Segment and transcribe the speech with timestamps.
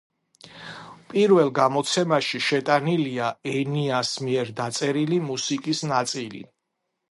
[1.11, 6.45] პირველ გამოცემაში შეტანილია ენიას მიერ დაწერილი მუსიკის ნაწილი.